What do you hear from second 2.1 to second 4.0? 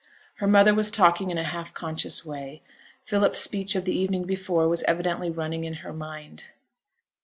way; Philip's speech of the